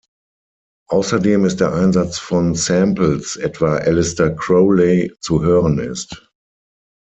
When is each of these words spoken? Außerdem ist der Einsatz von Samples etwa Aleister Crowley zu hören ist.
Außerdem 0.89 1.45
ist 1.45 1.59
der 1.59 1.75
Einsatz 1.75 2.17
von 2.17 2.55
Samples 2.55 3.35
etwa 3.35 3.75
Aleister 3.77 4.31
Crowley 4.31 5.13
zu 5.19 5.43
hören 5.43 5.77
ist. 5.77 6.27